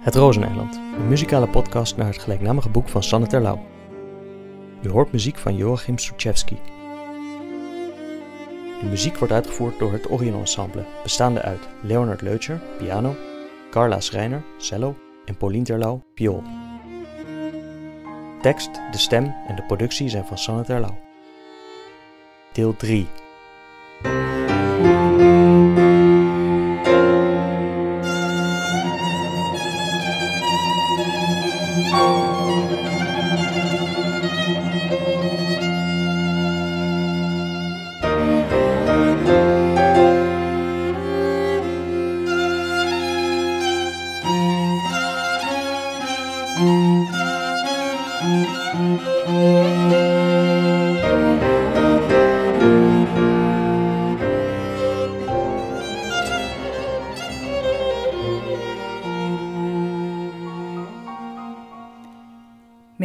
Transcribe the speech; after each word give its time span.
Het 0.00 0.14
Rozeneiland, 0.14 0.76
een 0.76 1.08
muzikale 1.08 1.48
podcast 1.48 1.96
naar 1.96 2.06
het 2.06 2.18
gelijknamige 2.18 2.68
boek 2.68 2.88
van 2.88 3.02
Sanne 3.02 3.26
Terlouw. 3.26 3.66
Je 4.80 4.88
hoort 4.88 5.12
muziek 5.12 5.38
van 5.38 5.56
Joachim 5.56 5.98
Strouchewski. 5.98 6.58
De 8.80 8.86
muziek 8.88 9.18
wordt 9.18 9.32
uitgevoerd 9.32 9.78
door 9.78 9.92
het 9.92 10.10
Orion 10.10 10.40
Ensemble, 10.40 10.84
bestaande 11.02 11.42
uit 11.42 11.68
Leonard 11.82 12.20
Leutscher, 12.20 12.60
piano, 12.78 13.16
Carla 13.70 14.00
Schreiner, 14.00 14.42
cello 14.56 14.96
en 15.24 15.36
Paulien 15.36 15.64
Terlouw, 15.64 16.02
viool. 16.14 16.42
Tekst, 18.42 18.70
de 18.90 18.98
stem 18.98 19.34
en 19.46 19.56
de 19.56 19.62
productie 19.62 20.08
zijn 20.08 20.26
van 20.26 20.38
Sanne 20.38 20.64
Terlouw. 20.64 20.98
Deel 22.52 22.76
3 22.76 23.06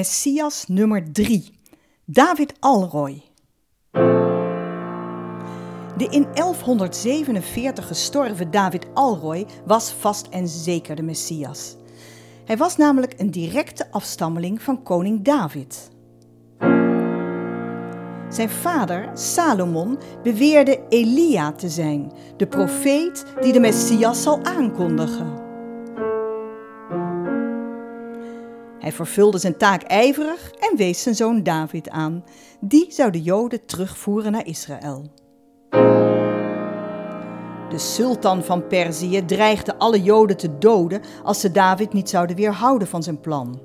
Messias 0.05 0.67
nummer 0.67 1.11
3, 1.11 1.51
David 2.05 2.53
Alroy. 2.59 3.21
De 5.97 6.07
in 6.09 6.27
1147 6.33 7.87
gestorven 7.87 8.51
David 8.51 8.85
Alroy 8.93 9.45
was 9.65 9.91
vast 9.91 10.27
en 10.27 10.47
zeker 10.47 10.95
de 10.95 11.01
Messias. 11.01 11.75
Hij 12.45 12.57
was 12.57 12.77
namelijk 12.77 13.13
een 13.17 13.31
directe 13.31 13.91
afstammeling 13.91 14.61
van 14.61 14.83
koning 14.83 15.23
David. 15.23 15.89
Zijn 18.29 18.49
vader, 18.49 19.09
Salomon, 19.13 19.97
beweerde 20.23 20.83
Elia 20.89 21.51
te 21.51 21.69
zijn, 21.69 22.11
de 22.37 22.47
profeet 22.47 23.25
die 23.41 23.53
de 23.53 23.59
Messias 23.59 24.23
zal 24.23 24.43
aankondigen. 24.43 25.44
Hij 28.85 28.93
vervulde 28.93 29.37
zijn 29.37 29.57
taak 29.57 29.81
ijverig 29.81 30.51
en 30.51 30.77
wees 30.77 31.01
zijn 31.01 31.15
zoon 31.15 31.43
David 31.43 31.89
aan. 31.89 32.23
Die 32.59 32.85
zou 32.89 33.11
de 33.11 33.21
Joden 33.21 33.65
terugvoeren 33.65 34.31
naar 34.31 34.45
Israël. 34.45 35.11
De 37.69 37.77
sultan 37.77 38.43
van 38.43 38.67
Perzië 38.67 39.25
dreigde 39.25 39.77
alle 39.77 40.01
Joden 40.01 40.37
te 40.37 40.57
doden 40.57 41.01
als 41.23 41.39
ze 41.39 41.51
David 41.51 41.93
niet 41.93 42.09
zouden 42.09 42.35
weerhouden 42.35 42.87
van 42.87 43.03
zijn 43.03 43.19
plan. 43.19 43.59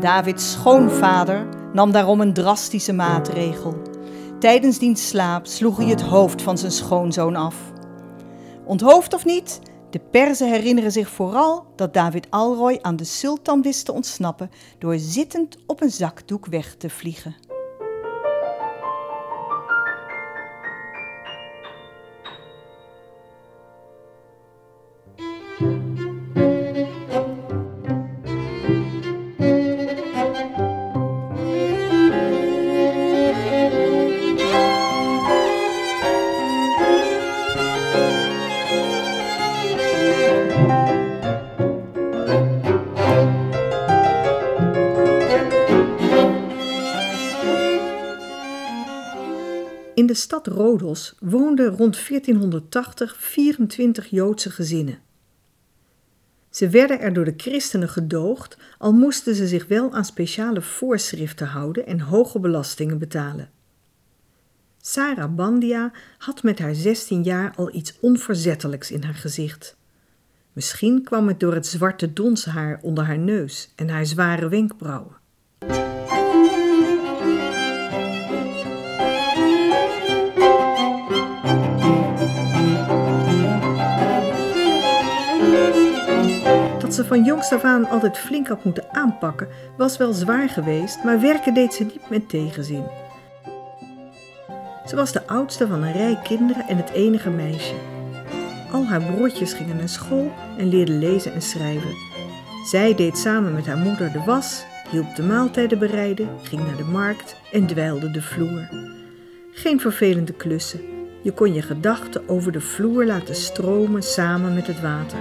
Davids 0.00 0.52
schoonvader 0.52 1.46
nam 1.72 1.92
daarom 1.92 2.20
een 2.20 2.34
drastische 2.34 2.92
maatregel. 2.92 3.74
Tijdens 4.38 4.78
diens 4.78 5.08
slaap 5.08 5.46
sloeg 5.46 5.76
hij 5.76 5.86
het 5.86 6.02
hoofd 6.02 6.42
van 6.42 6.58
zijn 6.58 6.72
schoonzoon 6.72 7.36
af. 7.36 7.76
Onthoofd 8.68 9.14
of 9.14 9.24
niet, 9.24 9.60
de 9.90 9.98
Perzen 9.98 10.48
herinneren 10.48 10.92
zich 10.92 11.08
vooral 11.08 11.66
dat 11.76 11.94
David 11.94 12.26
Alroy 12.30 12.78
aan 12.82 12.96
de 12.96 13.04
sultan 13.04 13.62
wist 13.62 13.84
te 13.84 13.92
ontsnappen 13.92 14.50
door 14.78 14.98
zittend 14.98 15.56
op 15.66 15.82
een 15.82 15.90
zakdoek 15.90 16.46
weg 16.46 16.74
te 16.74 16.90
vliegen. 16.90 17.36
In 49.98 50.06
de 50.06 50.14
stad 50.14 50.46
Rodos 50.46 51.14
woonden 51.20 51.66
rond 51.66 52.08
1480 52.08 53.16
24 53.16 54.10
Joodse 54.10 54.50
gezinnen. 54.50 54.98
Ze 56.50 56.68
werden 56.68 57.00
er 57.00 57.12
door 57.12 57.24
de 57.24 57.34
christenen 57.36 57.88
gedoogd, 57.88 58.56
al 58.78 58.92
moesten 58.92 59.34
ze 59.34 59.46
zich 59.46 59.66
wel 59.66 59.92
aan 59.92 60.04
speciale 60.04 60.62
voorschriften 60.62 61.46
houden 61.46 61.86
en 61.86 62.00
hoge 62.00 62.40
belastingen 62.40 62.98
betalen. 62.98 63.50
Sarah 64.90 65.34
Bandia 65.34 65.92
had 66.18 66.42
met 66.42 66.58
haar 66.58 66.74
16 66.74 67.22
jaar 67.22 67.52
al 67.56 67.74
iets 67.74 67.98
onverzettelijks 68.00 68.90
in 68.90 69.02
haar 69.02 69.14
gezicht. 69.14 69.76
Misschien 70.52 71.02
kwam 71.02 71.28
het 71.28 71.40
door 71.40 71.54
het 71.54 71.66
zwarte 71.66 72.12
donshaar 72.12 72.78
onder 72.82 73.04
haar 73.04 73.18
neus 73.18 73.72
en 73.76 73.88
haar 73.88 74.06
zware 74.06 74.48
wenkbrauwen. 74.48 75.16
Dat 86.78 86.94
ze 86.94 87.04
van 87.04 87.24
jongs 87.24 87.52
af 87.52 87.62
aan 87.62 87.88
altijd 87.88 88.18
flink 88.18 88.48
had 88.48 88.64
moeten 88.64 88.94
aanpakken, 88.94 89.48
was 89.76 89.96
wel 89.96 90.12
zwaar 90.12 90.48
geweest, 90.48 91.04
maar 91.04 91.20
werken 91.20 91.54
deed 91.54 91.74
ze 91.74 91.84
niet 91.84 92.10
met 92.10 92.28
tegenzin. 92.28 93.07
Ze 94.88 94.96
was 94.96 95.12
de 95.12 95.26
oudste 95.26 95.66
van 95.66 95.82
een 95.82 95.92
rij 95.92 96.18
kinderen 96.22 96.68
en 96.68 96.76
het 96.76 96.90
enige 96.90 97.30
meisje. 97.30 97.74
Al 98.72 98.84
haar 98.84 99.02
broertjes 99.02 99.52
gingen 99.52 99.76
naar 99.76 99.88
school 99.88 100.32
en 100.58 100.68
leerden 100.68 100.98
lezen 100.98 101.32
en 101.32 101.42
schrijven. 101.42 101.94
Zij 102.64 102.94
deed 102.94 103.18
samen 103.18 103.54
met 103.54 103.66
haar 103.66 103.76
moeder 103.76 104.12
de 104.12 104.22
was, 104.26 104.64
hielp 104.90 105.16
de 105.16 105.22
maaltijden 105.22 105.78
bereiden, 105.78 106.28
ging 106.42 106.66
naar 106.66 106.76
de 106.76 106.84
markt 106.84 107.36
en 107.52 107.66
dweilde 107.66 108.10
de 108.10 108.22
vloer. 108.22 108.68
Geen 109.52 109.80
vervelende 109.80 110.32
klussen. 110.32 110.80
Je 111.22 111.32
kon 111.32 111.54
je 111.54 111.62
gedachten 111.62 112.28
over 112.28 112.52
de 112.52 112.60
vloer 112.60 113.04
laten 113.04 113.34
stromen 113.34 114.02
samen 114.02 114.54
met 114.54 114.66
het 114.66 114.80
water. 114.80 115.18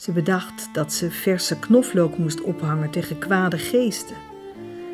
Ze 0.00 0.12
bedacht 0.12 0.68
dat 0.72 0.92
ze 0.92 1.10
verse 1.10 1.58
knoflook 1.58 2.18
moest 2.18 2.40
ophangen 2.42 2.90
tegen 2.90 3.18
kwade 3.18 3.58
geesten. 3.58 4.16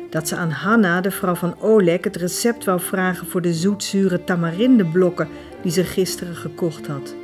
Dat 0.09 0.27
ze 0.27 0.35
aan 0.35 0.49
Hanna, 0.49 1.01
de 1.01 1.11
vrouw 1.11 1.35
van 1.35 1.59
Oleg, 1.61 2.03
het 2.03 2.15
recept 2.15 2.65
wou 2.65 2.79
vragen 2.79 3.27
voor 3.27 3.41
de 3.41 3.53
zoetzure 3.53 4.23
tamarindeblokken 4.23 5.27
die 5.61 5.71
ze 5.71 5.83
gisteren 5.83 6.35
gekocht 6.35 6.87
had. 6.87 7.15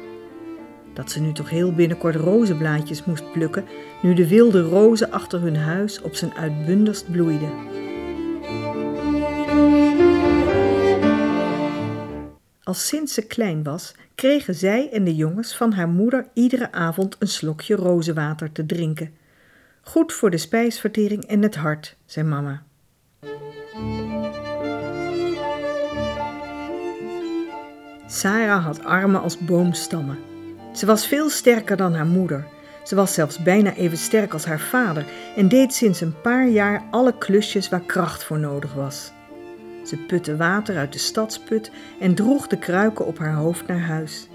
Dat 0.93 1.11
ze 1.11 1.21
nu 1.21 1.31
toch 1.31 1.49
heel 1.49 1.73
binnenkort 1.73 2.15
rozenblaadjes 2.15 3.05
moest 3.05 3.31
plukken, 3.31 3.65
nu 4.01 4.13
de 4.13 4.27
wilde 4.27 4.61
rozen 4.61 5.11
achter 5.11 5.41
hun 5.41 5.57
huis 5.57 6.01
op 6.01 6.15
zijn 6.15 6.33
uitbundigst 6.33 7.11
bloeiden. 7.11 7.51
Al 12.63 12.73
sinds 12.73 13.13
ze 13.13 13.21
klein 13.27 13.63
was, 13.63 13.93
kregen 14.15 14.55
zij 14.55 14.89
en 14.91 15.03
de 15.03 15.15
jongens 15.15 15.55
van 15.55 15.73
haar 15.73 15.89
moeder 15.89 16.27
iedere 16.33 16.71
avond 16.71 17.15
een 17.19 17.27
slokje 17.27 17.75
rozenwater 17.75 18.51
te 18.51 18.65
drinken. 18.65 19.13
Goed 19.81 20.13
voor 20.13 20.29
de 20.29 20.37
spijsvertering 20.37 21.25
en 21.25 21.41
het 21.41 21.55
hart, 21.55 21.95
zei 22.05 22.27
mama. 22.27 22.63
Sarah 28.07 28.65
had 28.65 28.83
armen 28.83 29.21
als 29.21 29.37
boomstammen. 29.37 30.17
Ze 30.73 30.85
was 30.85 31.07
veel 31.07 31.29
sterker 31.29 31.77
dan 31.77 31.93
haar 31.93 32.05
moeder. 32.05 32.45
Ze 32.83 32.95
was 32.95 33.13
zelfs 33.13 33.43
bijna 33.43 33.73
even 33.73 33.97
sterk 33.97 34.33
als 34.33 34.45
haar 34.45 34.59
vader 34.59 35.05
en 35.35 35.47
deed 35.47 35.73
sinds 35.73 36.01
een 36.01 36.21
paar 36.21 36.47
jaar 36.47 36.83
alle 36.91 37.17
klusjes 37.17 37.69
waar 37.69 37.81
kracht 37.85 38.23
voor 38.23 38.39
nodig 38.39 38.73
was. 38.73 39.11
Ze 39.85 39.97
putte 39.97 40.37
water 40.37 40.77
uit 40.77 40.93
de 40.93 40.99
stadsput 40.99 41.71
en 41.99 42.15
droeg 42.15 42.47
de 42.47 42.57
kruiken 42.57 43.05
op 43.05 43.17
haar 43.17 43.33
hoofd 43.33 43.67
naar 43.67 43.81
huis. 43.81 44.27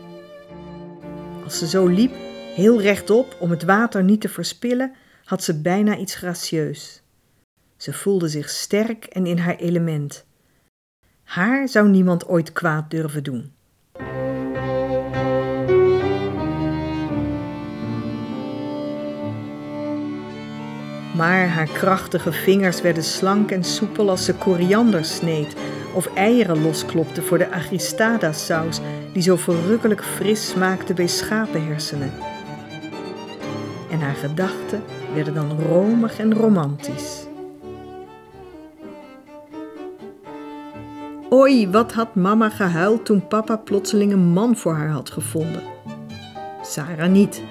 Als 1.45 1.59
ze 1.59 1.69
zo 1.69 1.87
liep, 1.87 2.13
Heel 2.59 2.81
rechtop, 2.81 3.37
om 3.41 3.51
het 3.51 3.63
water 3.63 4.05
niet 4.05 4.21
te 4.21 4.29
verspillen, 4.29 4.95
had 5.25 5.43
ze 5.43 5.61
bijna 5.61 5.97
iets 5.97 6.15
gracieus. 6.15 7.03
Ze 7.77 7.93
voelde 7.93 8.29
zich 8.29 8.49
sterk 8.49 9.05
en 9.05 9.27
in 9.27 9.39
haar 9.39 9.57
element. 9.57 10.27
Haar 11.23 11.69
zou 11.69 11.89
niemand 11.89 12.27
ooit 12.27 12.53
kwaad 12.53 12.91
durven 12.91 13.23
doen. 13.23 13.53
Maar 21.19 21.49
haar 21.49 21.69
krachtige 21.73 22.33
vingers 22.33 22.81
werden 22.81 23.03
slank 23.03 23.51
en 23.51 23.65
soepel 23.65 24.11
als 24.11 24.25
ze 24.25 24.35
koriander 24.35 25.05
sneed 25.05 25.57
of 25.95 26.15
eieren 26.15 26.63
losklopte 26.63 27.23
voor 27.23 27.39
de 27.39 27.51
agristada-saus 27.51 28.81
die 29.13 29.23
zo 29.23 29.37
verrukkelijk 29.37 30.05
fris 30.05 30.49
smaakte 30.49 30.95
bij 30.95 31.07
schapenhersenen. 31.07 32.13
En 33.91 34.01
haar 34.01 34.15
gedachten 34.15 34.83
werden 35.15 35.35
dan 35.35 35.61
romig 35.69 36.19
en 36.19 36.35
romantisch. 36.35 37.27
Oei, 41.33 41.71
wat 41.71 41.93
had 41.93 42.15
mama 42.15 42.49
gehuild 42.49 43.05
toen 43.05 43.27
papa 43.29 43.57
plotseling 43.57 44.13
een 44.13 44.29
man 44.29 44.57
voor 44.57 44.75
haar 44.75 44.91
had 44.91 45.11
gevonden. 45.11 45.63
Sarah 46.63 47.11
niet. 47.11 47.43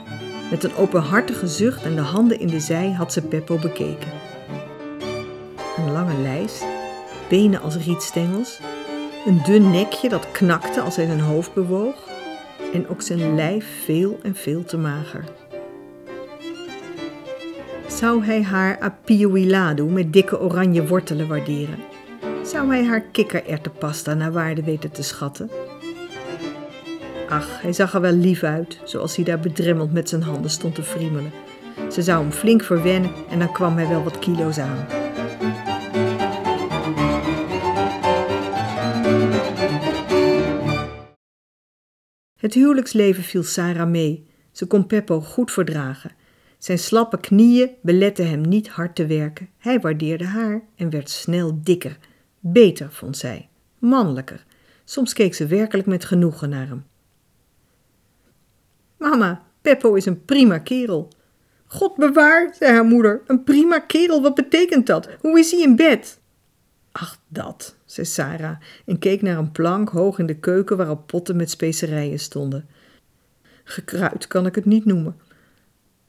Met 0.50 0.64
een 0.64 0.76
openhartige 0.76 1.48
zucht 1.48 1.84
en 1.84 1.96
de 1.96 2.02
handen 2.02 2.40
in 2.40 2.48
de 2.48 2.60
zij 2.60 2.92
had 2.92 3.14
ze 3.14 3.22
Peppo 3.22 3.58
bekeken. 3.58 4.12
Een 5.78 5.92
lange 5.92 6.22
lijst, 6.22 6.66
benen 7.30 7.62
als 7.62 7.76
rietstengels, 7.76 8.60
een 9.26 9.42
dun 9.44 9.72
nekje 9.72 10.10
dat 10.10 10.32
knakte 10.32 10.82
als 10.82 10.96
hij 10.96 11.06
zijn 11.06 11.20
hoofd 11.20 11.54
bewoog 11.54 11.96
en 12.74 12.88
ook 12.88 13.02
zijn 13.02 13.36
lijf 13.36 13.84
veel 13.84 14.20
en 14.24 14.36
veel 14.36 14.64
te 14.64 14.78
mager. 14.78 15.24
Zou 17.88 18.24
hij 18.24 18.44
haar 18.44 18.80
apioilado 18.80 19.86
met 19.86 20.14
dikke 20.14 20.40
oranje 20.40 20.88
wortelen 20.88 21.28
waarderen? 21.28 21.80
Zou 22.44 22.70
hij 22.70 22.86
haar 22.86 23.02
kikkererwtenpasta 23.02 24.14
naar 24.14 24.32
waarde 24.32 24.64
weten 24.64 24.92
te 24.92 25.04
schatten? 25.04 25.50
Ach, 27.30 27.62
hij 27.62 27.74
zag 27.74 27.94
er 27.94 28.02
wel 28.02 28.14
lief 28.14 28.44
uit, 28.44 28.80
zoals 28.84 29.16
hij 29.16 29.26
daar 29.26 29.40
bedremmeld 29.40 29.94
met 29.94 30.10
zijn 30.10 30.22
handen 30.22 30.52
stond 30.52 30.76
te 30.76 30.84
friemelen. 30.84 31.32
Ze 31.92 32.02
zou 32.02 32.22
hem 32.22 32.32
flink 32.32 32.64
verwennen 32.64 33.12
en 33.30 33.40
dan 33.40 33.52
kwam 33.52 33.76
hij 33.76 33.88
wel 33.88 34.04
wat 34.04 34.20
kilo's 34.20 34.58
aan. 34.58 34.86
Het 42.40 42.54
huwelijksleven 42.54 43.24
viel 43.24 43.44
Sarah 43.44 43.90
mee. 43.90 44.28
Ze 44.52 44.66
kon 44.66 44.88
Peppo 44.88 45.22
goed 45.22 45.52
verdragen. 45.52 46.12
Zijn 46.58 46.80
slappe 46.80 47.20
knieën 47.20 47.70
beletten 47.82 48.30
hem 48.30 48.42
niet 48.42 48.70
hard 48.70 48.96
te 48.96 49.06
werken. 49.06 49.50
Hij 49.58 49.80
waardeerde 49.80 50.26
haar 50.26 50.62
en 50.76 50.90
werd 50.90 51.10
snel 51.10 51.60
dikker. 51.64 51.98
Beter, 52.40 52.92
vond 52.92 53.18
zij. 53.18 53.50
Mannelijker. 53.80 54.46
Soms 54.84 55.14
keek 55.14 55.36
ze 55.36 55.48
werkelijk 55.48 55.88
met 55.88 56.06
genoegen 56.06 56.50
naar 56.50 56.68
hem. 56.68 56.86
Mama, 58.98 59.44
Peppo 59.62 59.94
is 59.94 60.06
een 60.06 60.26
prima 60.26 60.58
kerel. 60.58 61.08
God 61.66 61.96
bewaar, 61.96 62.54
zei 62.60 62.74
haar 62.74 62.86
moeder. 62.86 63.22
Een 63.28 63.44
prima 63.44 63.80
kerel, 63.80 64.22
wat 64.22 64.36
betekent 64.36 64.88
dat? 64.88 65.10
Hoe 65.20 65.40
is 65.40 65.52
hij 65.52 65.62
in 65.62 65.76
bed? 65.76 66.20
Ach, 66.92 67.20
dat, 67.28 67.76
zei 67.86 68.08
Sarah 68.08 68.58
en 68.86 69.00
keek 69.00 69.22
naar 69.22 69.38
een 69.38 69.52
plank 69.52 69.90
hoog 69.90 70.20
in 70.20 70.26
de 70.26 70.40
keuken 70.40 70.78
waarop 70.78 71.08
potten 71.08 71.36
met 71.36 71.50
specerijen 71.50 72.20
stonden. 72.20 72.68
Gekruid 73.64 74.28
kan 74.28 74.46
ik 74.46 74.56
het 74.56 74.66
niet 74.66 74.86
noemen. 74.86 75.16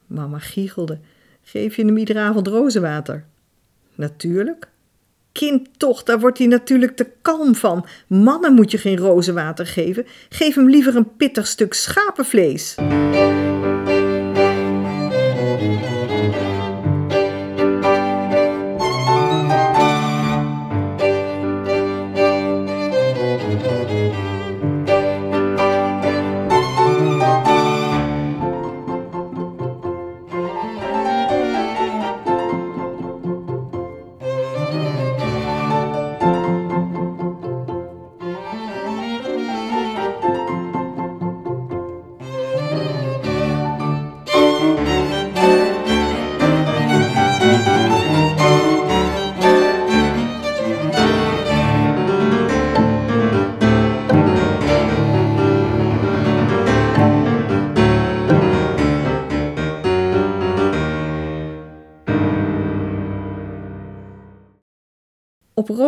Mama 0.07 0.39
giechelde. 0.39 0.99
Geef 1.41 1.75
je 1.75 1.85
hem 1.85 1.97
iedere 1.97 2.19
avond 2.19 2.47
rozenwater? 2.47 3.25
Natuurlijk. 3.95 4.67
Kind 5.39 5.69
toch, 5.77 6.03
daar 6.03 6.19
wordt 6.19 6.37
hij 6.37 6.47
natuurlijk 6.47 6.95
te 6.95 7.07
kalm 7.21 7.55
van. 7.55 7.85
Mannen 8.07 8.53
moet 8.53 8.71
je 8.71 8.77
geen 8.77 8.97
rozenwater 8.97 9.67
geven. 9.67 10.05
Geef 10.29 10.55
hem 10.55 10.69
liever 10.69 10.95
een 10.95 11.15
pittig 11.15 11.47
stuk 11.47 11.73
schapenvlees. 11.73 12.75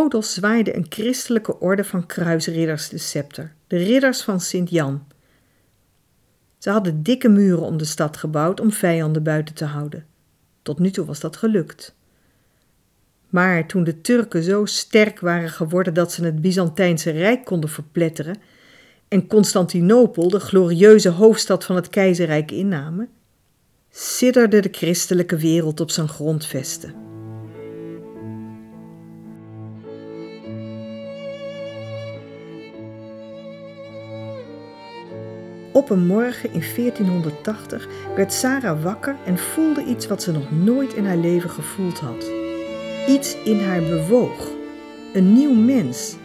Rodos 0.01 0.33
zwaaide 0.33 0.75
een 0.75 0.85
christelijke 0.89 1.59
orde 1.59 1.83
van 1.83 2.05
kruisridders 2.05 2.89
de 2.89 2.97
scepter, 2.97 3.53
de 3.67 3.77
ridders 3.77 4.21
van 4.21 4.39
Sint-Jan. 4.39 5.07
Ze 6.57 6.69
hadden 6.69 7.03
dikke 7.03 7.29
muren 7.29 7.63
om 7.63 7.77
de 7.77 7.85
stad 7.85 8.17
gebouwd 8.17 8.59
om 8.59 8.71
vijanden 8.71 9.23
buiten 9.23 9.55
te 9.55 9.65
houden. 9.65 10.05
Tot 10.61 10.79
nu 10.79 10.89
toe 10.89 11.05
was 11.05 11.19
dat 11.19 11.35
gelukt. 11.37 11.95
Maar 13.29 13.67
toen 13.67 13.83
de 13.83 14.01
Turken 14.01 14.43
zo 14.43 14.65
sterk 14.65 15.19
waren 15.19 15.49
geworden 15.49 15.93
dat 15.93 16.11
ze 16.11 16.23
het 16.23 16.41
Byzantijnse 16.41 17.11
Rijk 17.11 17.45
konden 17.45 17.69
verpletteren 17.69 18.35
en 19.07 19.27
Constantinopel, 19.27 20.29
de 20.29 20.39
glorieuze 20.39 21.09
hoofdstad 21.09 21.63
van 21.63 21.75
het 21.75 21.89
keizerrijk, 21.89 22.51
innamen, 22.51 23.09
sidderde 23.89 24.59
de 24.59 24.69
christelijke 24.71 25.37
wereld 25.37 25.79
op 25.79 25.91
zijn 25.91 26.07
grondvesten. 26.07 27.10
Op 35.73 35.89
een 35.89 36.05
morgen 36.05 36.53
in 36.53 36.63
1480 36.75 37.87
werd 38.15 38.33
Sarah 38.33 38.83
wakker 38.83 39.15
en 39.25 39.37
voelde 39.37 39.83
iets 39.83 40.07
wat 40.07 40.23
ze 40.23 40.31
nog 40.31 40.51
nooit 40.51 40.93
in 40.93 41.05
haar 41.05 41.17
leven 41.17 41.49
gevoeld 41.49 41.99
had. 41.99 42.31
Iets 43.07 43.37
in 43.43 43.59
haar 43.59 43.81
bewoog. 43.81 44.51
Een 45.13 45.33
nieuw 45.33 45.53
mens. 45.53 46.15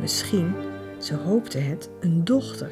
Misschien, 0.00 0.54
ze 0.98 1.14
hoopte 1.14 1.58
het, 1.58 1.88
een 2.00 2.24
dochter. 2.24 2.70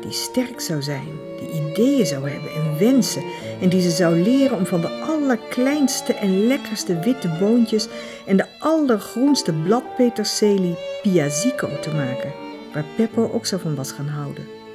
Die 0.00 0.12
sterk 0.12 0.60
zou 0.60 0.82
zijn, 0.82 1.08
die 1.40 1.62
ideeën 1.62 2.06
zou 2.06 2.28
hebben 2.28 2.50
en 2.50 2.78
wensen. 2.78 3.22
En 3.60 3.68
die 3.68 3.80
ze 3.80 3.90
zou 3.90 4.22
leren 4.22 4.56
om 4.56 4.66
van 4.66 4.80
de 4.80 4.88
allerkleinste 4.88 6.14
en 6.14 6.46
lekkerste 6.46 6.98
witte 6.98 7.36
boontjes 7.40 7.88
en 8.26 8.36
de 8.36 8.46
allergroenste 8.58 9.52
bladpeterselie 9.52 10.76
piazico 11.02 11.68
te 11.80 11.90
maken. 11.90 12.32
Waar 12.72 12.84
Peppo 12.96 13.30
ook 13.32 13.46
zo 13.46 13.58
van 13.58 13.74
was 13.74 13.92
gaan 13.92 14.08
houden. 14.08 14.65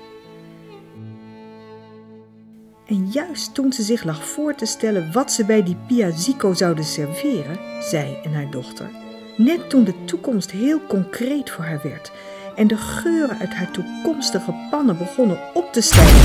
En 2.91 3.07
juist 3.07 3.53
toen 3.53 3.73
ze 3.73 3.83
zich 3.83 4.03
lag 4.03 4.27
voor 4.27 4.55
te 4.55 4.65
stellen 4.65 5.11
wat 5.11 5.31
ze 5.31 5.45
bij 5.45 5.63
die 5.63 5.77
Piazico 5.87 6.53
zouden 6.53 6.83
serveren, 6.83 7.59
zij 7.79 8.19
en 8.23 8.33
haar 8.33 8.51
dochter, 8.51 8.89
net 9.37 9.69
toen 9.69 9.83
de 9.83 10.03
toekomst 10.05 10.51
heel 10.51 10.79
concreet 10.87 11.49
voor 11.49 11.63
haar 11.63 11.79
werd 11.83 12.11
en 12.55 12.67
de 12.67 12.77
geuren 12.77 13.39
uit 13.39 13.53
haar 13.53 13.71
toekomstige 13.71 14.53
pannen 14.71 14.97
begonnen 14.97 15.37
op 15.53 15.73
te 15.73 15.81
stijgen. 15.81 16.19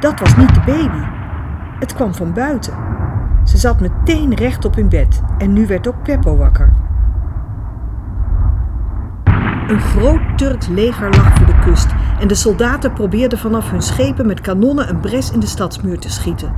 Dat 0.00 0.20
was 0.20 0.36
niet 0.36 0.54
de 0.54 0.62
baby. 0.66 1.04
Het 1.78 1.94
kwam 1.94 2.14
van 2.14 2.32
buiten. 2.32 2.74
Ze 3.44 3.56
zat 3.56 3.80
meteen 3.80 4.34
rechtop 4.34 4.76
in 4.76 4.88
bed 4.88 5.20
en 5.38 5.52
nu 5.52 5.66
werd 5.66 5.86
ook 5.86 6.02
Peppo 6.02 6.36
wakker. 6.36 6.89
Een 9.70 9.80
groot 9.80 10.38
Turks 10.38 10.66
leger 10.66 11.10
lag 11.10 11.36
voor 11.36 11.46
de 11.46 11.58
kust 11.64 11.86
en 12.20 12.28
de 12.28 12.34
soldaten 12.34 12.92
probeerden 12.92 13.38
vanaf 13.38 13.70
hun 13.70 13.82
schepen 13.82 14.26
met 14.26 14.40
kanonnen 14.40 14.88
een 14.88 15.00
bres 15.00 15.30
in 15.30 15.40
de 15.40 15.46
stadsmuur 15.46 15.98
te 15.98 16.10
schieten. 16.10 16.54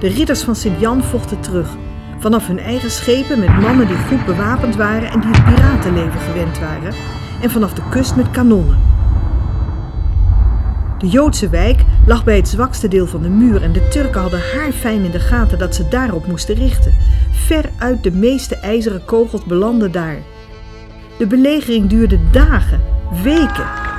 De 0.00 0.08
ridders 0.08 0.42
van 0.42 0.56
Sint-Jan 0.56 1.02
vochten 1.02 1.40
terug, 1.40 1.68
Vanaf 2.18 2.46
hun 2.46 2.58
eigen 2.58 2.90
schepen 2.90 3.38
met 3.38 3.60
mannen 3.60 3.86
die 3.86 3.96
goed 3.96 4.24
bewapend 4.24 4.76
waren 4.76 5.10
en 5.10 5.20
die 5.20 5.30
het 5.30 5.44
piratenleven 5.44 6.20
gewend 6.20 6.58
waren. 6.58 6.94
En 7.40 7.50
vanaf 7.50 7.72
de 7.72 7.82
kust 7.90 8.16
met 8.16 8.30
kanonnen. 8.30 8.78
De 10.98 11.08
Joodse 11.08 11.48
wijk 11.48 11.84
lag 12.06 12.24
bij 12.24 12.36
het 12.36 12.48
zwakste 12.48 12.88
deel 12.88 13.06
van 13.06 13.22
de 13.22 13.28
muur 13.28 13.62
en 13.62 13.72
de 13.72 13.88
Turken 13.88 14.20
hadden 14.20 14.40
haar 14.54 14.72
fijn 14.72 15.04
in 15.04 15.10
de 15.10 15.20
gaten 15.20 15.58
dat 15.58 15.74
ze 15.74 15.88
daarop 15.88 16.26
moesten 16.26 16.54
richten. 16.54 16.94
Ver 17.32 17.70
uit 17.78 18.02
de 18.02 18.12
meeste 18.12 18.56
ijzeren 18.56 19.04
kogels 19.04 19.44
belanden 19.44 19.92
daar. 19.92 20.18
De 21.22 21.28
belegering 21.28 21.88
duurde 21.88 22.18
dagen, 22.30 22.80
weken 23.22 23.91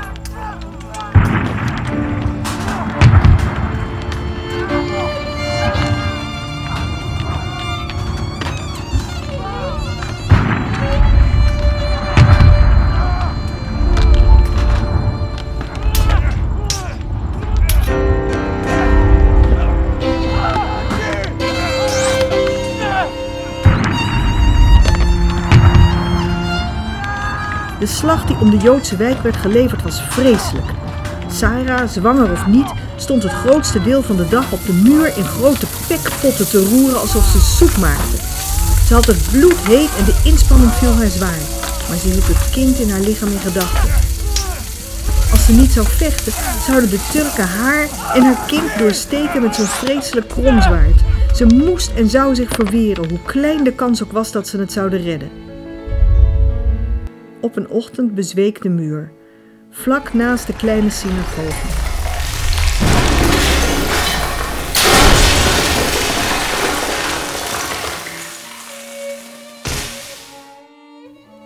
om 28.44 28.50
de 28.50 28.58
Joodse 28.58 28.96
wijk 28.96 29.22
werd 29.22 29.36
geleverd 29.36 29.84
was 29.84 30.02
vreselijk. 30.10 30.66
Sarah, 31.32 31.90
zwanger 31.90 32.32
of 32.32 32.48
niet, 32.48 32.72
stond 32.96 33.24
het 33.24 33.32
grootste 33.32 33.82
deel 33.82 34.02
van 34.02 34.16
de 34.16 34.28
dag 34.28 34.52
op 34.52 34.66
de 34.66 34.74
muur 34.74 35.18
in 35.18 35.24
grote 35.24 35.66
pekpotten 35.88 36.50
te 36.50 36.64
roeren 36.64 37.00
alsof 37.00 37.26
ze 37.26 37.42
soep 37.42 37.78
maakte. 37.78 38.18
Ze 38.88 38.94
had 38.94 39.06
het 39.06 39.30
bloed 39.32 39.60
heet 39.68 39.90
en 39.98 40.06
de 40.06 40.22
inspanning 40.24 40.72
viel 40.72 40.94
haar 40.94 41.08
zwaar, 41.08 41.42
maar 41.90 41.98
ze 41.98 42.08
hield 42.08 42.28
het 42.28 42.50
kind 42.52 42.80
in 42.80 42.90
haar 42.90 43.00
lichaam 43.00 43.32
in 43.32 43.40
gedachten. 43.40 43.90
Als 45.32 45.46
ze 45.46 45.52
niet 45.52 45.72
zou 45.72 45.88
vechten, 45.88 46.34
zouden 46.68 46.90
de 46.90 47.00
Turken 47.12 47.48
haar 47.48 47.88
en 48.14 48.24
haar 48.24 48.40
kind 48.48 48.78
doorsteken 48.78 49.42
met 49.42 49.56
zo'n 49.56 49.66
vreselijk 49.66 50.28
kromzwaard. 50.28 51.02
Ze 51.36 51.46
moest 51.46 51.92
en 51.96 52.10
zou 52.10 52.36
zich 52.36 52.50
verweren, 52.50 53.10
hoe 53.10 53.20
klein 53.26 53.64
de 53.64 53.74
kans 53.74 54.04
ook 54.04 54.12
was 54.12 54.32
dat 54.32 54.48
ze 54.48 54.58
het 54.58 54.72
zouden 54.72 55.02
redden. 55.02 55.43
Op 57.44 57.56
een 57.56 57.70
ochtend 57.70 58.16
bezweek 58.16 58.62
de 58.62 58.70
muur, 58.70 59.12
vlak 59.70 60.14
naast 60.14 60.48
de 60.48 60.56
kleine 60.56 60.90
synagoge. 60.90 61.68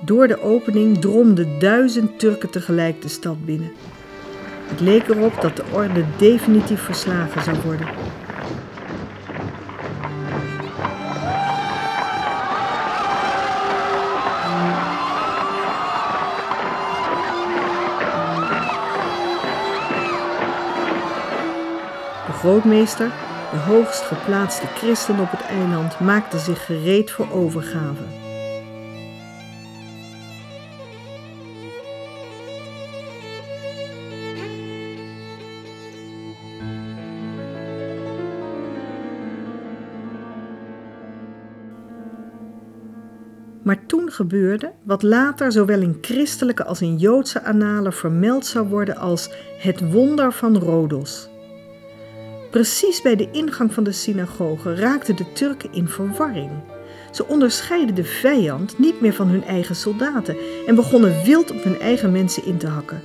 Door 0.06 0.28
de 0.28 0.42
opening 0.42 0.98
dromden 0.98 1.60
duizend 1.60 2.20
Turken 2.20 2.50
tegelijk 2.50 3.02
de 3.02 3.10
stad 3.10 3.46
binnen. 3.46 3.72
Het 4.68 4.80
leek 4.80 5.08
erop 5.08 5.42
dat 5.42 5.56
de 5.56 5.64
orde 5.72 6.06
definitief 6.18 6.82
verslagen 6.82 7.44
zou 7.44 7.58
worden. 7.66 7.88
De 22.64 23.58
hoogst 23.66 24.02
geplaatste 24.02 24.66
christen 24.66 25.20
op 25.20 25.32
het 25.32 25.42
eiland, 25.42 26.00
maakte 26.00 26.40
zich 26.40 26.66
gereed 26.66 27.12
voor 27.12 27.32
overgave. 27.32 28.04
Maar 43.64 43.86
toen 43.86 44.12
gebeurde 44.12 44.72
wat 44.84 45.04
later 45.04 45.52
zowel 45.52 45.82
in 45.82 45.98
christelijke 46.02 46.66
als 46.66 46.82
in 46.82 46.98
joodse 46.98 47.44
annalen 47.44 47.94
vermeld 47.94 48.46
zou 48.46 48.68
worden 48.68 48.98
als 48.98 49.30
het 49.58 49.92
wonder 49.92 50.34
van 50.34 50.58
Rodos. 50.58 51.30
Precies 52.50 53.02
bij 53.02 53.16
de 53.16 53.32
ingang 53.32 53.74
van 53.74 53.84
de 53.84 53.92
synagoge 53.92 54.76
raakten 54.76 55.16
de 55.16 55.34
Turken 55.34 55.74
in 55.74 55.88
verwarring. 55.88 56.52
Ze 57.12 57.28
onderscheidden 57.28 57.96
de 57.96 58.04
vijand 58.04 58.80
niet 58.80 59.02
meer 59.02 59.14
van 59.14 59.28
hun 59.28 59.44
eigen 59.44 59.76
soldaten 59.76 60.38
en 60.68 60.76
begonnen 60.76 61.24
wild 61.24 61.52
op 61.52 61.64
hun 61.64 61.80
eigen 61.80 62.12
mensen 62.12 62.46
in 62.46 62.58
te 62.58 62.68
hakken. 62.68 63.02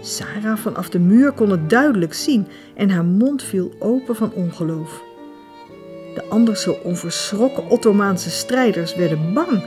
Sarah 0.00 0.58
vanaf 0.58 0.88
de 0.88 0.98
muur 0.98 1.32
kon 1.32 1.50
het 1.50 1.70
duidelijk 1.70 2.14
zien 2.14 2.46
en 2.74 2.90
haar 2.90 3.04
mond 3.04 3.42
viel 3.42 3.72
open 3.78 4.16
van 4.16 4.32
ongeloof. 4.32 5.02
De 6.14 6.24
anders 6.28 6.62
zo 6.62 6.76
onverschrokken 6.82 7.68
Ottomaanse 7.68 8.30
strijders 8.30 8.94
werden 8.94 9.34
bang 9.34 9.64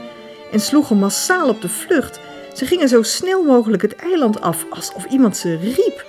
en 0.52 0.60
sloegen 0.60 0.98
massaal 0.98 1.48
op 1.48 1.60
de 1.60 1.68
vlucht. 1.68 2.20
Ze 2.54 2.66
gingen 2.66 2.88
zo 2.88 3.02
snel 3.02 3.42
mogelijk 3.42 3.82
het 3.82 3.94
eiland 3.94 4.40
af, 4.40 4.66
alsof 4.70 5.04
iemand 5.04 5.36
ze 5.36 5.56
riep, 5.56 6.04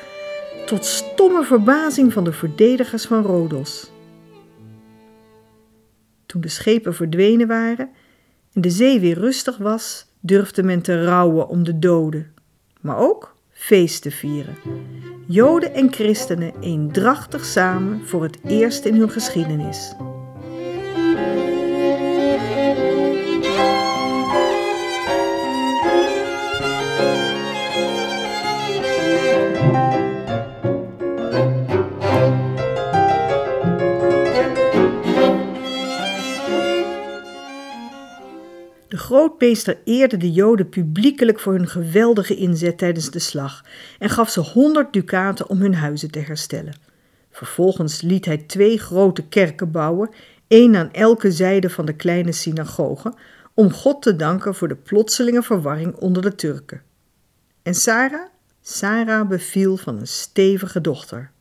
tot 0.65 0.85
stomme 0.85 1.43
verbazing 1.43 2.13
van 2.13 2.23
de 2.23 2.33
verdedigers 2.33 3.05
van 3.05 3.23
Rodos. 3.23 3.91
Toen 6.25 6.41
de 6.41 6.47
schepen 6.47 6.95
verdwenen 6.95 7.47
waren 7.47 7.89
en 8.53 8.61
de 8.61 8.69
zee 8.69 8.99
weer 8.99 9.17
rustig 9.17 9.57
was, 9.57 10.05
durfde 10.19 10.63
men 10.63 10.81
te 10.81 11.03
rouwen 11.03 11.47
om 11.47 11.63
de 11.63 11.79
doden, 11.79 12.33
maar 12.81 12.97
ook 12.97 13.35
feest 13.51 14.01
te 14.01 14.11
vieren. 14.11 14.55
Joden 15.27 15.73
en 15.73 15.93
christenen 15.93 16.53
eendrachtig 16.59 17.45
samen 17.45 18.05
voor 18.05 18.23
het 18.23 18.37
eerst 18.43 18.85
in 18.85 18.95
hun 18.95 19.09
geschiedenis. 19.09 19.95
Grootmeester 39.25 39.77
eerde 39.83 40.17
de 40.17 40.31
Joden 40.31 40.69
publiekelijk 40.69 41.39
voor 41.39 41.53
hun 41.53 41.67
geweldige 41.67 42.35
inzet 42.35 42.77
tijdens 42.77 43.09
de 43.09 43.19
slag 43.19 43.65
en 43.99 44.09
gaf 44.09 44.29
ze 44.29 44.39
honderd 44.39 44.93
ducaten 44.93 45.49
om 45.49 45.61
hun 45.61 45.75
huizen 45.75 46.11
te 46.11 46.19
herstellen. 46.19 46.73
Vervolgens 47.31 48.01
liet 48.01 48.25
hij 48.25 48.37
twee 48.37 48.77
grote 48.77 49.27
kerken 49.27 49.71
bouwen, 49.71 50.09
één 50.47 50.75
aan 50.75 50.91
elke 50.91 51.31
zijde 51.31 51.69
van 51.69 51.85
de 51.85 51.93
kleine 51.93 52.31
synagoge, 52.31 53.13
om 53.53 53.71
God 53.71 54.01
te 54.01 54.15
danken 54.15 54.55
voor 54.55 54.67
de 54.67 54.75
plotselinge 54.75 55.43
verwarring 55.43 55.95
onder 55.95 56.21
de 56.21 56.35
Turken. 56.35 56.81
En 57.63 57.75
Sarah? 57.75 58.27
Sarah 58.61 59.27
beviel 59.27 59.77
van 59.77 59.99
een 59.99 60.07
stevige 60.07 60.81
dochter. 60.81 61.31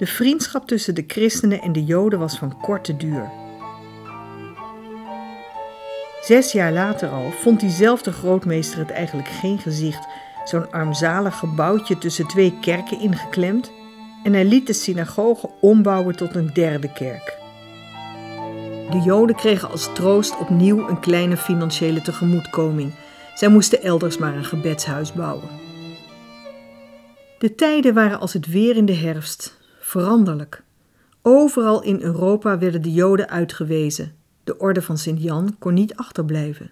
De 0.00 0.06
vriendschap 0.06 0.66
tussen 0.66 0.94
de 0.94 1.04
christenen 1.06 1.60
en 1.60 1.72
de 1.72 1.84
joden 1.84 2.18
was 2.18 2.38
van 2.38 2.60
korte 2.60 2.96
duur. 2.96 3.30
Zes 6.20 6.52
jaar 6.52 6.72
later 6.72 7.08
al 7.08 7.30
vond 7.30 7.60
diezelfde 7.60 8.12
grootmeester 8.12 8.78
het 8.78 8.90
eigenlijk 8.90 9.28
geen 9.28 9.58
gezicht, 9.58 10.06
zo'n 10.44 10.72
armzalig 10.72 11.38
gebouwtje 11.38 11.98
tussen 11.98 12.26
twee 12.26 12.58
kerken 12.60 13.00
ingeklemd, 13.00 13.72
en 14.22 14.32
hij 14.32 14.44
liet 14.44 14.66
de 14.66 14.72
synagoge 14.72 15.50
ombouwen 15.60 16.16
tot 16.16 16.34
een 16.34 16.50
derde 16.52 16.92
kerk. 16.92 17.38
De 18.90 19.00
Joden 19.04 19.36
kregen 19.36 19.70
als 19.70 19.92
troost 19.94 20.38
opnieuw 20.38 20.88
een 20.88 21.00
kleine 21.00 21.36
financiële 21.36 22.02
tegemoetkoming. 22.02 22.94
Zij 23.34 23.48
moesten 23.48 23.82
elders 23.82 24.18
maar 24.18 24.36
een 24.36 24.44
gebedshuis 24.44 25.12
bouwen. 25.12 25.48
De 27.38 27.54
tijden 27.54 27.94
waren 27.94 28.20
als 28.20 28.32
het 28.32 28.46
weer 28.46 28.76
in 28.76 28.86
de 28.86 28.94
herfst, 28.94 29.58
veranderlijk. 29.90 30.62
Overal 31.22 31.82
in 31.82 32.02
Europa 32.02 32.58
werden 32.58 32.82
de 32.82 32.92
Joden 32.92 33.28
uitgewezen. 33.28 34.14
De 34.44 34.58
orde 34.58 34.82
van 34.82 34.98
Sint-Jan 34.98 35.56
kon 35.58 35.74
niet 35.74 35.96
achterblijven. 35.96 36.70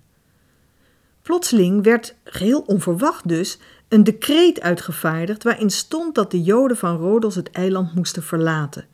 Plotseling 1.22 1.84
werd, 1.84 2.14
geheel 2.25 2.60
onverwacht 2.60 3.28
dus, 3.28 3.58
een 3.88 4.04
decreet 4.04 4.60
uitgevaardigd 4.60 5.42
waarin 5.42 5.70
stond 5.70 6.14
dat 6.14 6.30
de 6.30 6.42
Joden 6.42 6.76
van 6.76 6.96
Rodos 6.96 7.34
het 7.34 7.50
eiland 7.50 7.94
moesten 7.94 8.22
verlaten. 8.22 8.87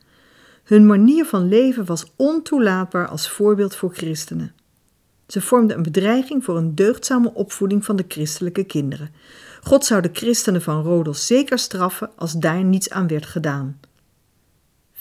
Hun 0.64 0.86
manier 0.86 1.24
van 1.24 1.48
leven 1.48 1.84
was 1.84 2.12
ontoelaatbaar 2.16 3.08
als 3.08 3.28
voorbeeld 3.28 3.76
voor 3.76 3.94
christenen. 3.94 4.54
Ze 5.26 5.40
vormden 5.40 5.76
een 5.76 5.82
bedreiging 5.82 6.44
voor 6.44 6.56
een 6.56 6.74
deugdzame 6.74 7.34
opvoeding 7.34 7.84
van 7.84 7.96
de 7.96 8.04
christelijke 8.08 8.64
kinderen. 8.64 9.10
God 9.62 9.84
zou 9.84 10.02
de 10.02 10.10
christenen 10.12 10.62
van 10.62 10.82
Rodos 10.82 11.26
zeker 11.26 11.58
straffen 11.58 12.10
als 12.16 12.32
daar 12.32 12.64
niets 12.64 12.90
aan 12.90 13.06
werd 13.06 13.26
gedaan. 13.26 13.80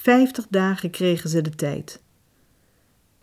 Vijftig 0.04 0.46
dagen 0.50 0.90
kregen 0.90 1.30
ze 1.30 1.42
de 1.42 1.50
tijd. 1.50 2.02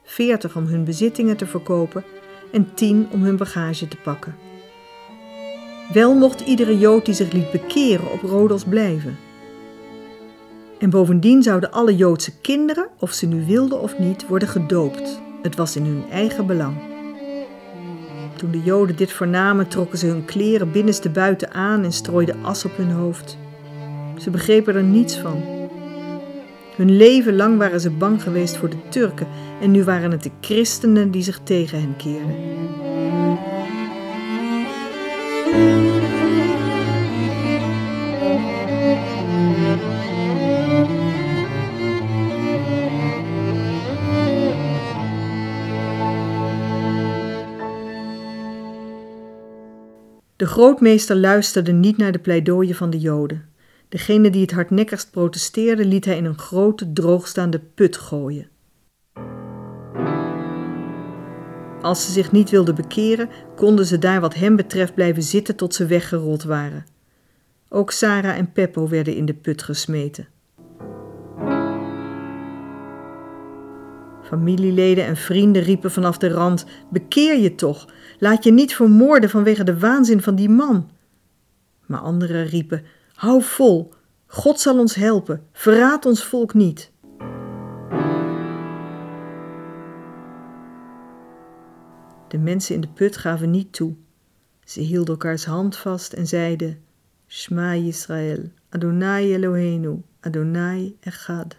Veertig 0.02 0.56
om 0.56 0.66
hun 0.66 0.84
bezittingen 0.84 1.36
te 1.36 1.46
verkopen 1.46 2.04
en 2.52 2.74
tien 2.74 3.08
om 3.10 3.22
hun 3.22 3.36
bagage 3.36 3.88
te 3.88 3.96
pakken. 3.96 4.34
Wel 5.92 6.14
mocht 6.14 6.40
iedere 6.40 6.78
Jood 6.78 7.04
die 7.04 7.14
zich 7.14 7.32
liet 7.32 7.50
bekeren 7.50 8.12
op 8.12 8.22
Rodos 8.22 8.64
blijven. 8.64 9.18
En 10.78 10.90
bovendien 10.90 11.42
zouden 11.42 11.72
alle 11.72 11.96
Joodse 11.96 12.32
kinderen, 12.40 12.88
of 12.98 13.12
ze 13.12 13.26
nu 13.26 13.46
wilden 13.46 13.80
of 13.80 13.98
niet, 13.98 14.26
worden 14.26 14.48
gedoopt. 14.48 15.20
Het 15.42 15.56
was 15.56 15.76
in 15.76 15.84
hun 15.84 16.04
eigen 16.10 16.46
belang. 16.46 16.76
Toen 18.36 18.50
de 18.50 18.62
Joden 18.62 18.96
dit 18.96 19.12
vernamen, 19.12 19.68
trokken 19.68 19.98
ze 19.98 20.06
hun 20.06 20.24
kleren 20.24 20.72
binnenste 20.72 21.10
buiten 21.10 21.52
aan 21.52 21.84
en 21.84 21.92
strooiden 21.92 22.44
as 22.44 22.64
op 22.64 22.76
hun 22.76 22.90
hoofd. 22.90 23.36
Ze 24.18 24.30
begrepen 24.30 24.74
er 24.74 24.82
niets 24.82 25.18
van. 25.18 25.59
Hun 26.80 26.96
leven 26.96 27.36
lang 27.36 27.58
waren 27.58 27.80
ze 27.80 27.90
bang 27.90 28.22
geweest 28.22 28.56
voor 28.56 28.70
de 28.70 28.88
Turken 28.88 29.26
en 29.60 29.70
nu 29.70 29.84
waren 29.84 30.10
het 30.10 30.22
de 30.22 30.30
christenen 30.40 31.10
die 31.10 31.22
zich 31.22 31.40
tegen 31.42 31.80
hen 31.80 31.96
keerden. 31.96 32.34
De 50.36 50.46
grootmeester 50.46 51.16
luisterde 51.16 51.72
niet 51.72 51.96
naar 51.96 52.12
de 52.12 52.18
pleidooien 52.18 52.74
van 52.74 52.90
de 52.90 52.98
Joden. 52.98 53.49
Degene 53.90 54.30
die 54.30 54.40
het 54.40 54.50
hardnekkigst 54.50 55.10
protesteerde, 55.10 55.84
liet 55.84 56.04
hij 56.04 56.16
in 56.16 56.24
een 56.24 56.38
grote 56.38 56.92
droogstaande 56.92 57.58
put 57.58 57.96
gooien. 57.96 58.48
Als 61.80 62.04
ze 62.04 62.12
zich 62.12 62.32
niet 62.32 62.50
wilden 62.50 62.74
bekeren, 62.74 63.28
konden 63.56 63.86
ze 63.86 63.98
daar 63.98 64.20
wat 64.20 64.34
hem 64.34 64.56
betreft 64.56 64.94
blijven 64.94 65.22
zitten 65.22 65.56
tot 65.56 65.74
ze 65.74 65.86
weggerold 65.86 66.42
waren. 66.42 66.84
Ook 67.68 67.90
Sarah 67.90 68.36
en 68.36 68.52
Peppo 68.52 68.88
werden 68.88 69.16
in 69.16 69.24
de 69.26 69.34
put 69.34 69.62
gesmeten. 69.62 70.28
Familieleden 74.22 75.06
en 75.06 75.16
vrienden 75.16 75.62
riepen 75.62 75.90
vanaf 75.90 76.18
de 76.18 76.28
rand: 76.28 76.66
Bekeer 76.90 77.38
je 77.38 77.54
toch! 77.54 77.88
Laat 78.18 78.44
je 78.44 78.52
niet 78.52 78.74
vermoorden 78.74 79.30
vanwege 79.30 79.64
de 79.64 79.78
waanzin 79.78 80.22
van 80.22 80.34
die 80.34 80.48
man. 80.48 80.90
Maar 81.86 82.00
anderen 82.00 82.46
riepen: 82.46 82.84
Hou 83.20 83.42
vol! 83.42 83.92
God 84.26 84.60
zal 84.60 84.78
ons 84.78 84.94
helpen! 84.94 85.42
Verraad 85.52 86.06
ons 86.06 86.24
volk 86.24 86.54
niet! 86.54 86.92
De 92.28 92.38
mensen 92.38 92.74
in 92.74 92.80
de 92.80 92.88
put 92.88 93.16
gaven 93.16 93.50
niet 93.50 93.72
toe. 93.72 93.94
Ze 94.64 94.80
hielden 94.80 95.14
elkaars 95.14 95.44
hand 95.44 95.76
vast 95.76 96.12
en 96.12 96.26
zeiden: 96.26 96.82
Shma 97.26 97.74
Yisrael, 97.74 98.42
Adonai 98.70 99.34
Eloheinu, 99.34 100.02
Adonai 100.20 100.96
Echad. 101.00 101.56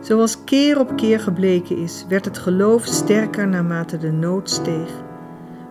Zoals 0.00 0.44
keer 0.44 0.80
op 0.80 0.96
keer 0.96 1.20
gebleken 1.20 1.76
is, 1.76 2.04
werd 2.08 2.24
het 2.24 2.38
geloof 2.38 2.84
sterker 2.84 3.48
naarmate 3.48 3.98
de 3.98 4.12
nood 4.12 4.50
steeg. 4.50 5.06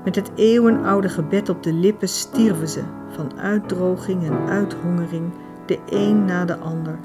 Met 0.07 0.15
het 0.15 0.31
eeuwenoude 0.35 1.09
gebed 1.09 1.49
op 1.49 1.63
de 1.63 1.73
lippen 1.73 2.09
stierven 2.09 2.67
ze 2.67 2.81
van 3.09 3.39
uitdroging 3.39 4.23
en 4.23 4.47
uithongering, 4.47 5.31
de 5.65 5.79
een 5.89 6.25
na 6.25 6.45
de 6.45 6.57
ander, 6.57 6.99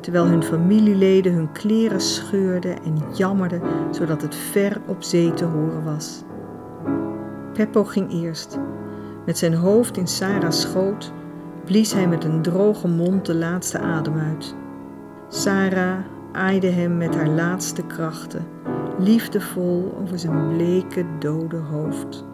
terwijl 0.00 0.26
hun 0.26 0.42
familieleden 0.42 1.32
hun 1.32 1.52
kleren 1.52 2.00
scheurden 2.00 2.82
en 2.84 3.02
jammerden, 3.14 3.62
zodat 3.90 4.22
het 4.22 4.34
ver 4.34 4.80
op 4.86 5.02
zee 5.02 5.34
te 5.34 5.44
horen 5.44 5.84
was. 5.84 6.22
Peppo 7.52 7.84
ging 7.84 8.12
eerst. 8.12 8.58
Met 9.26 9.38
zijn 9.38 9.54
hoofd 9.54 9.96
in 9.96 10.08
Sarah's 10.08 10.60
schoot 10.60 11.12
blies 11.64 11.92
hij 11.92 12.08
met 12.08 12.24
een 12.24 12.42
droge 12.42 12.88
mond 12.88 13.26
de 13.26 13.34
laatste 13.34 13.78
adem 13.78 14.18
uit. 14.18 14.54
Sarah 15.28 15.98
aaide 16.32 16.68
hem 16.68 16.96
met 16.96 17.14
haar 17.14 17.28
laatste 17.28 17.82
krachten, 17.82 18.46
liefdevol 18.98 19.94
over 20.02 20.18
zijn 20.18 20.48
bleke, 20.48 21.04
dode 21.18 21.56
hoofd. 21.56 22.26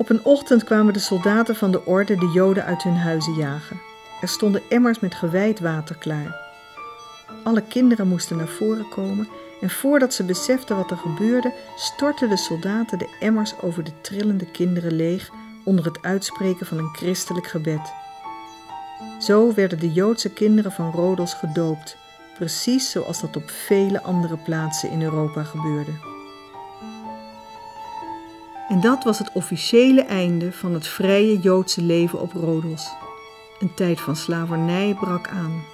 Op 0.00 0.10
een 0.10 0.24
ochtend 0.24 0.64
kwamen 0.64 0.92
de 0.92 0.98
soldaten 0.98 1.56
van 1.56 1.70
de 1.70 1.84
orde 1.84 2.16
de 2.16 2.30
Joden 2.34 2.64
uit 2.64 2.82
hun 2.82 2.96
huizen 2.96 3.34
jagen. 3.34 3.80
Er 4.20 4.28
stonden 4.28 4.62
emmers 4.68 5.00
met 5.00 5.14
gewijd 5.14 5.60
water 5.60 5.96
klaar. 5.96 6.36
Alle 7.44 7.62
kinderen 7.62 8.08
moesten 8.08 8.36
naar 8.36 8.48
voren 8.48 8.88
komen 8.88 9.28
en 9.60 9.70
voordat 9.70 10.14
ze 10.14 10.24
beseften 10.24 10.76
wat 10.76 10.90
er 10.90 10.96
gebeurde, 10.96 11.52
stortten 11.76 12.28
de 12.28 12.36
soldaten 12.36 12.98
de 12.98 13.16
emmers 13.20 13.60
over 13.60 13.84
de 13.84 14.00
trillende 14.00 14.50
kinderen 14.50 14.92
leeg 14.92 15.30
onder 15.64 15.84
het 15.84 16.02
uitspreken 16.02 16.66
van 16.66 16.78
een 16.78 16.94
christelijk 16.94 17.46
gebed. 17.46 17.92
Zo 19.18 19.54
werden 19.54 19.78
de 19.78 19.92
Joodse 19.92 20.32
kinderen 20.32 20.72
van 20.72 20.90
Rodos 20.90 21.34
gedoopt, 21.34 21.96
precies 22.34 22.90
zoals 22.90 23.20
dat 23.20 23.36
op 23.36 23.50
vele 23.50 24.02
andere 24.02 24.36
plaatsen 24.36 24.90
in 24.90 25.02
Europa 25.02 25.42
gebeurde. 25.42 26.09
En 28.70 28.80
dat 28.80 29.04
was 29.04 29.18
het 29.18 29.32
officiële 29.32 30.02
einde 30.02 30.52
van 30.52 30.74
het 30.74 30.86
vrije 30.86 31.38
Joodse 31.38 31.82
leven 31.82 32.20
op 32.20 32.32
Rodos. 32.32 32.88
Een 33.58 33.74
tijd 33.74 34.00
van 34.00 34.16
slavernij 34.16 34.94
brak 35.00 35.28
aan. 35.28 35.64